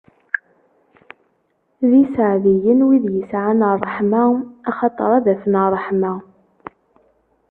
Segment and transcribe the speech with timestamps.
[1.89, 4.23] D iseɛdiyen, wid yesɛan ṛṛeḥma,
[4.69, 6.13] axaṭer ad afen ṛṛeḥma!